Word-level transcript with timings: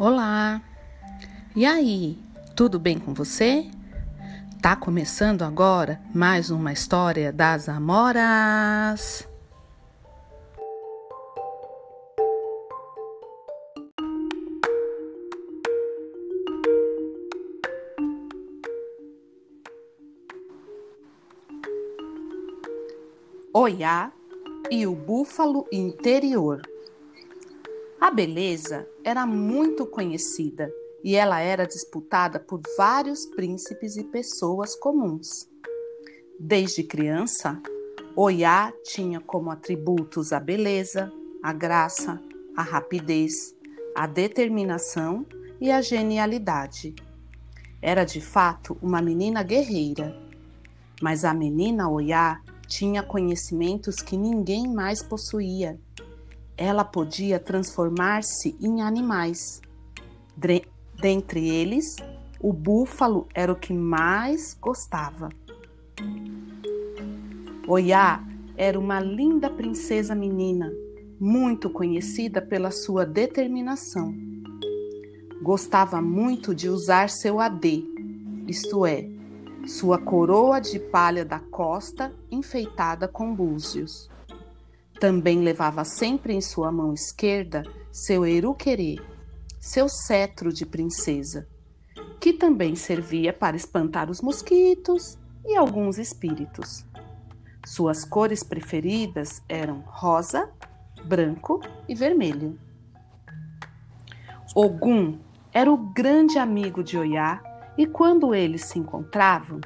Olá! 0.00 0.62
E 1.56 1.66
aí, 1.66 2.16
tudo 2.54 2.78
bem 2.78 3.00
com 3.00 3.12
você? 3.12 3.68
Tá 4.62 4.76
começando 4.76 5.42
agora 5.42 6.00
mais 6.14 6.50
uma 6.50 6.72
história 6.72 7.32
das 7.32 7.68
Amoras! 7.68 9.28
Oiá 23.52 24.12
e 24.70 24.86
o 24.86 24.94
búfalo 24.94 25.66
interior. 25.72 26.62
A 28.00 28.12
beleza 28.12 28.86
era 29.08 29.26
muito 29.26 29.86
conhecida 29.86 30.70
e 31.02 31.16
ela 31.16 31.40
era 31.40 31.66
disputada 31.66 32.38
por 32.38 32.60
vários 32.76 33.24
príncipes 33.24 33.96
e 33.96 34.04
pessoas 34.04 34.76
comuns. 34.76 35.48
Desde 36.38 36.82
criança, 36.82 37.58
Oiá 38.14 38.70
tinha 38.84 39.18
como 39.18 39.50
atributos 39.50 40.30
a 40.30 40.38
beleza, 40.38 41.10
a 41.42 41.54
graça, 41.54 42.22
a 42.54 42.62
rapidez, 42.62 43.56
a 43.96 44.06
determinação 44.06 45.24
e 45.58 45.70
a 45.70 45.80
genialidade. 45.80 46.94
Era 47.80 48.04
de 48.04 48.20
fato 48.20 48.76
uma 48.82 49.00
menina 49.00 49.42
guerreira, 49.42 50.14
mas 51.00 51.24
a 51.24 51.32
menina 51.32 51.88
Oiá 51.88 52.42
tinha 52.66 53.02
conhecimentos 53.02 54.02
que 54.02 54.18
ninguém 54.18 54.68
mais 54.68 55.02
possuía 55.02 55.80
ela 56.58 56.84
podia 56.84 57.38
transformar-se 57.38 58.56
em 58.60 58.82
animais. 58.82 59.62
Dentre 61.00 61.48
eles, 61.48 61.96
o 62.40 62.52
búfalo 62.52 63.28
era 63.32 63.52
o 63.52 63.56
que 63.56 63.72
mais 63.72 64.58
gostava. 64.60 65.28
Oiá 67.66 68.24
era 68.56 68.78
uma 68.78 68.98
linda 68.98 69.48
princesa 69.48 70.16
menina, 70.16 70.72
muito 71.20 71.70
conhecida 71.70 72.42
pela 72.42 72.72
sua 72.72 73.06
determinação. 73.06 74.12
Gostava 75.40 76.02
muito 76.02 76.52
de 76.52 76.68
usar 76.68 77.08
seu 77.08 77.38
adê, 77.38 77.84
isto 78.48 78.84
é, 78.84 79.08
sua 79.64 79.98
coroa 79.98 80.58
de 80.58 80.80
palha 80.80 81.24
da 81.24 81.38
costa 81.38 82.12
enfeitada 82.30 83.06
com 83.06 83.32
búzios. 83.32 84.10
Também 85.00 85.40
levava 85.42 85.84
sempre 85.84 86.34
em 86.34 86.40
sua 86.40 86.72
mão 86.72 86.92
esquerda 86.92 87.62
seu 87.92 88.26
eruquerê, 88.26 88.96
seu 89.60 89.88
cetro 89.88 90.52
de 90.52 90.66
princesa, 90.66 91.46
que 92.20 92.32
também 92.32 92.74
servia 92.74 93.32
para 93.32 93.56
espantar 93.56 94.10
os 94.10 94.20
mosquitos 94.20 95.16
e 95.44 95.56
alguns 95.56 95.98
espíritos. 95.98 96.84
Suas 97.64 98.04
cores 98.04 98.42
preferidas 98.42 99.40
eram 99.48 99.84
rosa, 99.86 100.50
branco 101.06 101.60
e 101.88 101.94
vermelho. 101.94 102.58
Ogum 104.54 105.18
era 105.52 105.70
o 105.70 105.76
grande 105.76 106.38
amigo 106.38 106.82
de 106.82 106.98
Oiá 106.98 107.40
e 107.76 107.86
quando 107.86 108.34
eles 108.34 108.64
se 108.64 108.80
encontravam, 108.80 109.60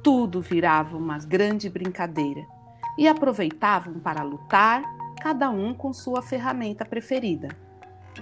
tudo 0.00 0.40
virava 0.40 0.96
uma 0.96 1.18
grande 1.18 1.68
brincadeira 1.68 2.55
e 2.96 3.06
aproveitavam 3.06 4.00
para 4.00 4.22
lutar, 4.22 4.82
cada 5.20 5.50
um 5.50 5.74
com 5.74 5.92
sua 5.92 6.22
ferramenta 6.22 6.84
preferida. 6.84 7.48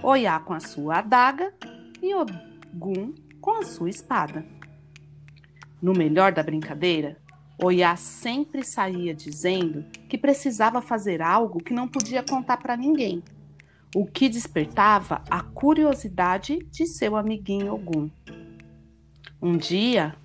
Oiá 0.01 0.39
com 0.39 0.53
a 0.53 0.59
sua 0.59 0.97
adaga 0.97 1.53
e 2.01 2.13
Ogum 2.13 3.13
com 3.39 3.51
a 3.51 3.63
sua 3.63 3.89
espada. 3.89 4.45
No 5.81 5.93
melhor 5.93 6.31
da 6.31 6.43
brincadeira, 6.43 7.17
Oiá 7.61 7.95
sempre 7.95 8.65
saía 8.65 9.13
dizendo 9.13 9.85
que 10.09 10.17
precisava 10.17 10.81
fazer 10.81 11.21
algo 11.21 11.63
que 11.63 11.73
não 11.73 11.87
podia 11.87 12.21
contar 12.21 12.57
para 12.57 12.75
ninguém, 12.75 13.23
o 13.95 14.05
que 14.05 14.27
despertava 14.27 15.21
a 15.29 15.41
curiosidade 15.41 16.59
de 16.69 16.85
seu 16.85 17.15
amiguinho 17.15 17.73
Ogum. 17.73 18.09
Um 19.41 19.55
dia, 19.55 20.15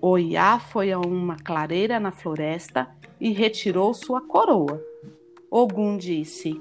Oiá 0.00 0.58
foi 0.58 0.90
a 0.90 0.98
uma 0.98 1.36
clareira 1.36 2.00
na 2.00 2.10
floresta 2.10 2.88
e 3.20 3.32
retirou 3.32 3.94
sua 3.94 4.20
coroa. 4.20 4.84
Ogum 5.50 5.96
disse: 5.96 6.60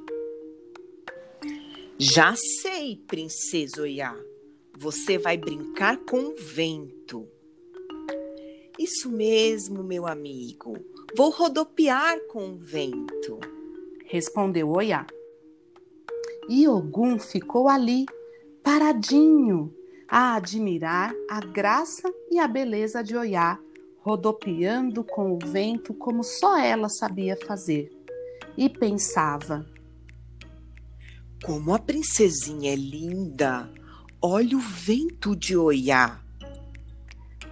Já 1.98 2.36
sei, 2.36 2.98
princesa 3.08 3.82
Oiá. 3.82 4.16
Você 4.78 5.18
vai 5.18 5.38
brincar 5.38 5.98
com 5.98 6.18
o 6.18 6.36
vento. 6.36 7.28
Isso 8.78 9.10
mesmo, 9.10 9.84
meu 9.84 10.06
amigo. 10.06 10.78
Vou 11.16 11.30
rodopiar 11.30 12.20
com 12.28 12.52
o 12.52 12.58
vento. 12.58 13.40
Respondeu 14.06 14.70
Oiá. 14.70 15.08
E 16.50 16.68
Ogum 16.68 17.18
ficou 17.18 17.70
ali, 17.70 18.06
paradinho, 18.62 19.74
a 20.08 20.36
admirar 20.36 21.16
a 21.30 21.40
graça 21.40 22.14
e 22.30 22.38
a 22.38 22.48
beleza 22.48 23.02
de 23.02 23.16
Oiá 23.16 23.60
rodopiando 24.06 25.04
com 25.04 25.34
o 25.34 25.40
vento 25.44 25.92
como 25.92 26.24
só 26.24 26.60
ela 26.60 26.88
sabia 26.88 27.36
fazer, 27.36 27.90
e 28.56 28.70
pensava: 28.70 29.66
Como 31.44 31.74
a 31.74 31.80
princesinha 31.80 32.72
é 32.72 32.76
linda! 32.76 33.68
Olha 34.22 34.56
o 34.56 34.60
vento 34.60 35.36
de 35.36 35.58
Oiá! 35.58 36.22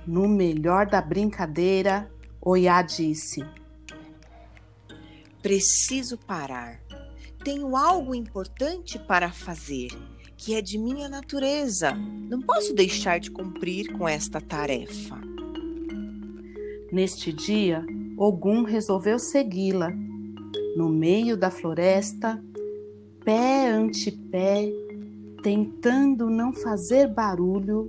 No 0.06 0.28
melhor 0.28 0.86
da 0.86 1.02
brincadeira, 1.02 2.12
Oiá 2.40 2.84
disse: 2.84 3.44
Preciso 5.42 6.20
parar. 6.20 6.80
Tenho 7.44 7.76
algo 7.76 8.14
importante 8.14 9.00
para 9.00 9.32
fazer, 9.32 9.88
que 10.38 10.54
é 10.54 10.62
de 10.62 10.78
minha 10.78 11.10
natureza. 11.10 11.96
Não 11.96 12.42
posso 12.42 12.76
deixar 12.76 13.20
de 13.20 13.32
cumprir 13.32 13.92
com 13.98 14.08
esta 14.08 14.40
tarefa. 14.40 15.33
Neste 16.94 17.34
dia, 17.34 17.84
Ogum 18.16 18.62
resolveu 18.62 19.18
segui-la. 19.18 19.90
No 20.78 20.90
meio 20.90 21.36
da 21.36 21.50
floresta, 21.50 22.40
pé 23.26 23.72
ante 23.72 24.12
pé, 24.12 24.72
tentando 25.42 26.30
não 26.30 26.54
fazer 26.54 27.08
barulho, 27.08 27.88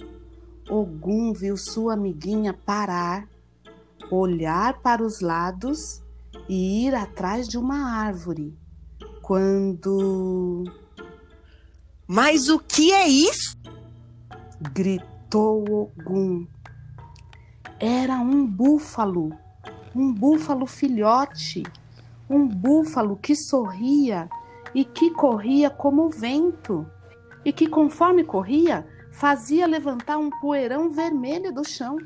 Ogum 0.70 1.34
viu 1.34 1.54
sua 1.54 1.92
amiguinha 1.92 2.54
parar, 2.54 3.28
olhar 4.10 4.80
para 4.80 5.02
os 5.02 5.20
lados 5.20 6.02
e 6.48 6.86
ir 6.86 6.94
atrás 6.94 7.46
de 7.46 7.58
uma 7.58 7.98
árvore. 7.98 8.56
Quando. 9.20 10.64
Mas 12.06 12.48
o 12.48 12.58
que 12.58 12.90
é 12.90 13.06
isso? 13.06 13.54
gritou 14.72 15.62
Ogum 15.70 16.46
era 17.78 18.14
um 18.14 18.46
búfalo, 18.46 19.32
um 19.94 20.12
búfalo 20.12 20.66
filhote, 20.66 21.62
um 22.28 22.46
búfalo 22.46 23.16
que 23.16 23.34
sorria 23.34 24.28
e 24.74 24.84
que 24.84 25.10
corria 25.10 25.70
como 25.70 26.06
o 26.06 26.10
vento, 26.10 26.86
e 27.44 27.52
que, 27.52 27.66
conforme 27.66 28.24
corria, 28.24 28.86
fazia 29.12 29.66
levantar 29.66 30.18
um 30.18 30.30
poeirão 30.40 30.90
vermelho 30.90 31.52
do 31.52 31.64
chão. 31.64 31.98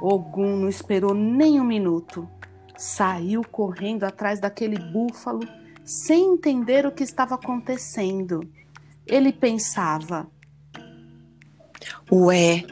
Ogum 0.00 0.56
não 0.56 0.68
esperou 0.68 1.14
nem 1.14 1.60
um 1.60 1.64
minuto. 1.64 2.28
Saiu 2.76 3.42
correndo 3.42 4.04
atrás 4.04 4.40
daquele 4.40 4.78
búfalo 4.78 5.46
sem 5.84 6.34
entender 6.34 6.86
o 6.86 6.92
que 6.92 7.02
estava 7.02 7.34
acontecendo. 7.34 8.40
Ele 9.06 9.32
pensava: 9.32 10.26
Ué, 12.10 12.64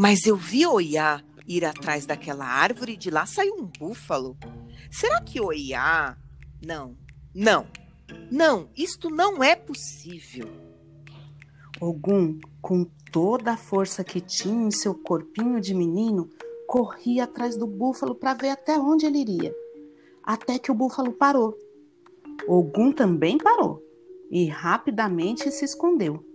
mas 0.00 0.26
eu 0.26 0.34
vi 0.34 0.66
Oiá 0.66 1.22
ir 1.46 1.62
atrás 1.62 2.06
daquela 2.06 2.46
árvore 2.46 2.94
e 2.94 2.96
de 2.96 3.10
lá 3.10 3.26
saiu 3.26 3.54
um 3.56 3.66
búfalo. 3.66 4.34
Será 4.90 5.20
que 5.20 5.38
Oiá? 5.38 6.16
Não, 6.64 6.96
não, 7.34 7.66
não, 8.32 8.70
isto 8.74 9.10
não 9.10 9.44
é 9.44 9.54
possível. 9.54 10.48
Ogum, 11.78 12.40
com 12.62 12.86
toda 13.12 13.52
a 13.52 13.56
força 13.58 14.02
que 14.02 14.22
tinha 14.22 14.68
em 14.68 14.70
seu 14.70 14.94
corpinho 14.94 15.60
de 15.60 15.74
menino, 15.74 16.30
corria 16.66 17.24
atrás 17.24 17.54
do 17.58 17.66
búfalo 17.66 18.14
para 18.14 18.32
ver 18.32 18.48
até 18.48 18.78
onde 18.78 19.04
ele 19.04 19.18
iria. 19.18 19.54
Até 20.24 20.58
que 20.58 20.72
o 20.72 20.74
búfalo 20.74 21.12
parou. 21.12 21.54
Ogum 22.48 22.90
também 22.90 23.36
parou 23.36 23.82
e 24.30 24.46
rapidamente 24.46 25.50
se 25.50 25.66
escondeu 25.66 26.29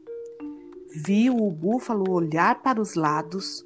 viu 0.95 1.35
o 1.35 1.51
búfalo 1.51 2.09
olhar 2.09 2.61
para 2.61 2.79
os 2.79 2.95
lados, 2.95 3.65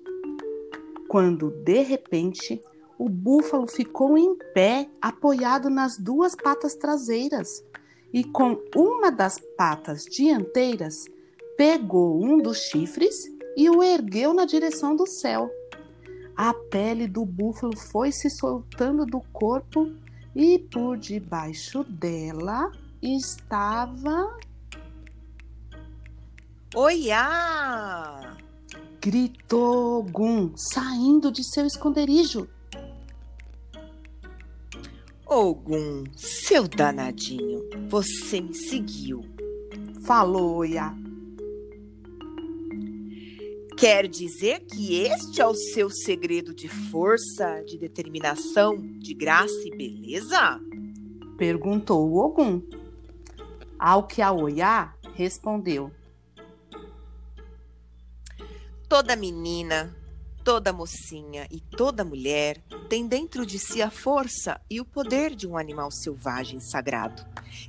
quando 1.07 1.51
de 1.63 1.81
repente 1.83 2.61
o 2.97 3.07
búfalo 3.07 3.67
ficou 3.67 4.17
em 4.17 4.35
pé, 4.53 4.89
apoiado 4.99 5.69
nas 5.69 5.97
duas 5.97 6.35
patas 6.35 6.75
traseiras 6.75 7.63
e 8.11 8.23
com 8.23 8.59
uma 8.75 9.11
das 9.11 9.39
patas 9.55 10.05
dianteiras 10.05 11.05
pegou 11.55 12.23
um 12.23 12.39
dos 12.39 12.57
chifres 12.57 13.31
e 13.55 13.69
o 13.69 13.83
ergueu 13.83 14.33
na 14.33 14.45
direção 14.45 14.95
do 14.95 15.05
céu. 15.05 15.51
A 16.35 16.53
pele 16.53 17.07
do 17.07 17.25
búfalo 17.25 17.77
foi 17.77 18.11
se 18.11 18.29
soltando 18.29 19.05
do 19.05 19.21
corpo 19.31 19.91
e 20.35 20.57
por 20.57 20.97
debaixo 20.97 21.83
dela 21.83 22.71
estava. 23.01 24.35
Oiá! 26.75 28.37
Gritou 29.01 30.03
Gum, 30.03 30.53
saindo 30.55 31.31
de 31.31 31.43
seu 31.43 31.65
esconderijo. 31.65 32.47
Ogum, 35.25 36.03
seu 36.15 36.67
danadinho, 36.67 37.67
você 37.89 38.39
me 38.39 38.53
seguiu. 38.53 39.25
Falou 40.05 40.57
Oiá. 40.57 40.95
Quer 43.75 44.07
dizer 44.07 44.59
que 44.67 44.95
este 44.95 45.41
é 45.41 45.47
o 45.47 45.55
seu 45.55 45.89
segredo 45.89 46.53
de 46.53 46.67
força, 46.67 47.63
de 47.65 47.79
determinação, 47.79 48.77
de 48.77 49.15
graça 49.15 49.59
e 49.65 49.75
beleza? 49.75 50.61
Perguntou 51.35 52.07
o 52.07 52.17
Ogum. 52.17 52.61
Ao 53.79 54.05
que 54.05 54.21
a 54.21 54.31
Oiá 54.31 54.93
respondeu: 55.15 55.91
Toda 58.89 59.15
menina, 59.15 59.95
toda 60.43 60.73
mocinha 60.73 61.47
e 61.51 61.59
toda 61.61 62.03
mulher 62.03 62.57
tem 62.89 63.07
dentro 63.07 63.45
de 63.45 63.59
si 63.59 63.83
a 63.83 63.91
força 63.91 64.59
e 64.67 64.81
o 64.81 64.85
poder 64.85 65.35
de 65.35 65.47
um 65.47 65.55
animal 65.55 65.91
selvagem 65.91 66.59
sagrado, 66.59 67.23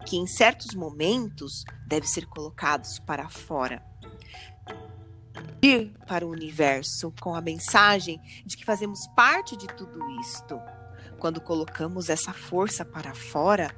que 0.07 0.17
em 0.17 0.27
certos 0.27 0.75
momentos 0.75 1.63
deve 1.87 2.09
ser 2.09 2.25
colocados 2.25 2.99
para 3.01 3.29
fora. 3.29 3.85
Ir 5.63 5.93
para 6.07 6.27
o 6.27 6.31
universo 6.31 7.13
com 7.21 7.35
a 7.35 7.43
mensagem 7.43 8.19
de 8.47 8.57
que 8.57 8.65
fazemos 8.65 9.07
parte 9.15 9.59
de 9.59 9.67
tudo 9.67 10.01
isto. 10.23 10.59
Quando 11.19 11.39
colocamos 11.39 12.09
essa 12.09 12.33
força 12.33 12.83
para 12.83 13.15
fora, 13.15 13.71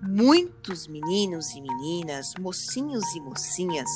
muitos 0.00 0.86
meninos 0.86 1.50
e 1.50 1.60
meninas, 1.60 2.32
mocinhos 2.40 3.04
e 3.14 3.20
mocinhas, 3.20 3.90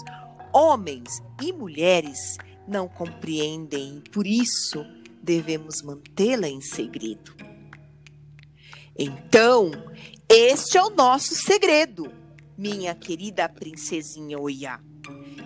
homens 0.52 1.22
e 1.40 1.54
mulheres 1.54 2.36
não 2.66 2.88
compreendem 2.88 3.98
e 3.98 4.10
por 4.10 4.26
isso 4.26 4.84
devemos 5.22 5.82
mantê-la 5.82 6.48
em 6.48 6.60
segredo. 6.60 7.34
Então, 8.98 9.70
este 10.28 10.76
é 10.76 10.82
o 10.82 10.90
nosso 10.90 11.34
segredo, 11.34 12.12
minha 12.56 12.94
querida 12.94 13.48
princesinha 13.48 14.38
Oiá. 14.38 14.80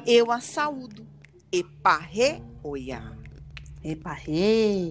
Eu 0.07 0.31
a 0.31 0.41
saúdo. 0.41 1.07
Eparré 1.51 2.43
Oiá. 2.63 3.17
Eparré. 3.83 4.91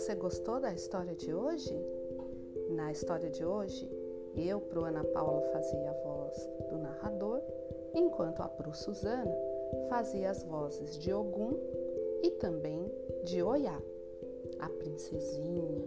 Você 0.00 0.14
gostou 0.14 0.58
da 0.58 0.72
história 0.72 1.14
de 1.14 1.34
hoje? 1.34 1.78
Na 2.70 2.90
história 2.90 3.28
de 3.28 3.44
hoje, 3.44 3.86
eu, 4.34 4.58
pro 4.58 4.84
Ana 4.84 5.04
Paula, 5.04 5.42
fazia 5.52 5.90
a 5.90 5.92
voz 5.92 6.50
do 6.70 6.78
narrador, 6.78 7.42
enquanto 7.94 8.40
a 8.40 8.48
Pro 8.48 8.72
Suzana 8.72 9.36
fazia 9.90 10.30
as 10.30 10.42
vozes 10.42 10.98
de 10.98 11.12
Ogum 11.12 11.52
e 12.22 12.30
também 12.30 12.90
de 13.24 13.42
Oiá, 13.42 13.78
a 14.58 14.70
princesinha 14.70 15.86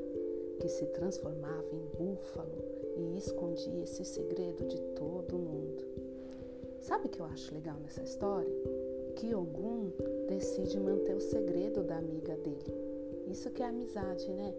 que 0.59 0.69
se 0.69 0.85
transformava 0.87 1.73
em 1.73 1.87
búfalo 1.97 2.63
e 2.95 3.17
escondia 3.17 3.81
esse 3.81 4.05
segredo 4.05 4.63
de 4.67 4.79
todo 4.93 5.39
mundo. 5.39 5.83
Sabe 6.81 7.07
o 7.07 7.09
que 7.09 7.19
eu 7.19 7.25
acho 7.25 7.51
legal 7.51 7.77
nessa 7.79 8.03
história? 8.03 8.53
Que 9.15 9.33
Ogum 9.33 9.91
decide 10.27 10.79
manter 10.79 11.15
o 11.15 11.19
segredo 11.19 11.81
da 11.81 11.97
amiga 11.97 12.37
dele. 12.37 12.82
Isso 13.27 13.49
que 13.51 13.63
é 13.63 13.67
amizade, 13.67 14.31
né? 14.33 14.53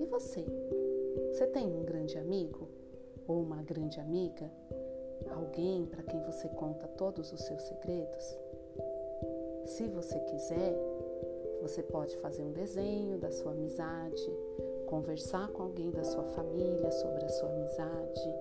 E 0.00 0.06
você? 0.06 0.44
Você 1.32 1.46
tem 1.48 1.66
um 1.66 1.84
grande 1.84 2.18
amigo 2.18 2.68
ou 3.26 3.40
uma 3.40 3.62
grande 3.62 4.00
amiga? 4.00 4.50
Alguém 5.30 5.86
para 5.86 6.02
quem 6.02 6.20
você 6.22 6.48
conta 6.48 6.86
todos 6.88 7.32
os 7.32 7.40
seus 7.42 7.62
segredos? 7.62 8.38
Se 9.66 9.86
você 9.88 10.18
quiser, 10.20 10.74
você 11.60 11.82
pode 11.82 12.16
fazer 12.18 12.42
um 12.42 12.52
desenho 12.52 13.18
da 13.18 13.30
sua 13.30 13.52
amizade, 13.52 14.32
conversar 14.86 15.48
com 15.48 15.64
alguém 15.64 15.90
da 15.90 16.04
sua 16.04 16.24
família 16.24 16.90
sobre 16.90 17.24
a 17.24 17.28
sua 17.28 17.50
amizade, 17.50 18.34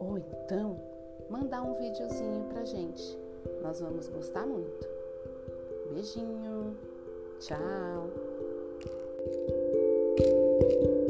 ou 0.00 0.18
então 0.18 0.80
mandar 1.28 1.62
um 1.62 1.74
videozinho 1.74 2.44
pra 2.48 2.64
gente. 2.64 3.18
Nós 3.62 3.80
vamos 3.80 4.08
gostar 4.08 4.46
muito. 4.46 4.88
Beijinho. 5.92 6.76
Tchau 7.38 8.29
thank 9.22 9.48
you 9.48 11.09